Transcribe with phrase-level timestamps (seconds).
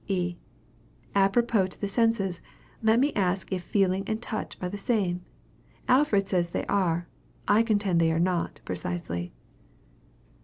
[0.07, 0.35] E.
[1.13, 2.41] Apropos to the senses,
[2.81, 5.21] let me ask if feeling and touch are the same.
[5.87, 7.07] Alfred says they are;
[7.47, 9.31] I contend they are not, precisely.